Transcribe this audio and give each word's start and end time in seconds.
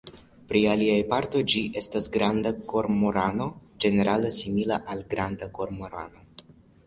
Pri 0.51 0.59
aliaj 0.69 1.01
partoj 1.11 1.41
ĝi 1.53 1.59
estas 1.81 2.07
granda 2.15 2.53
kormorano 2.71 3.47
ĝenerale 3.85 4.31
simila 4.39 4.81
al 4.95 5.03
la 5.05 5.09
Granda 5.15 5.51
kormorano. 5.59 6.27